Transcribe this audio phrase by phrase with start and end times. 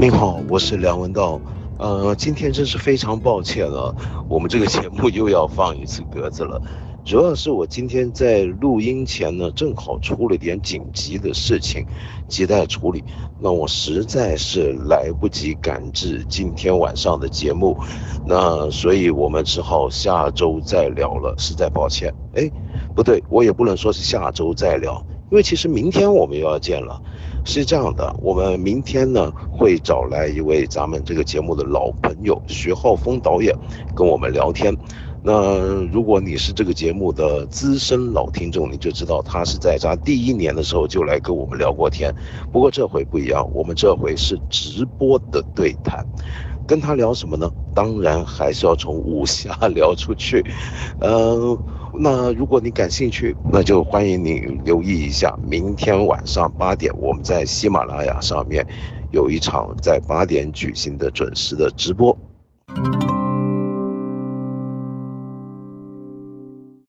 [0.00, 1.38] 您好，我是梁文道。
[1.78, 3.94] 呃，今天真是非常抱歉了，
[4.30, 6.58] 我们这个节目又要放一次鸽子了。
[7.04, 11.84] 主要是我今天在录音前呢，正好出了点紧急的事情，
[12.26, 13.04] 急待处理。
[13.38, 17.76] 那我实在是来不及赶制今天晚上的节目，
[18.24, 22.10] 那所以我们只好下周再聊了，实在抱歉。
[22.36, 22.50] 哎，
[22.94, 27.00] 不对，我也不能说是下周再聊，因为其实明天我们又要见了。
[27.44, 33.54] 是这样的，我们明天呢会找来一位咱们这个节目的老朋友徐浩峰导演，
[33.94, 34.76] 跟我们聊天。
[35.22, 35.58] 那
[35.92, 42.14] 如果你是这个节目的资深老听众，你就知道他是在咱第一年的时候就来跟我们聊过天。
[42.52, 46.04] 不过这回不一样，我们这回是直播的对谈，
[46.66, 47.50] 跟他聊什么呢？
[47.74, 50.44] 当然还是要从武侠 聊出去。
[51.00, 51.56] 嗯，
[51.92, 58.66] 那如果你感兴趣，那就欢迎你留意一下，明天晚上八点，我们在喜马拉雅上面
[59.10, 62.16] 有一场在八点举行的准时的直播。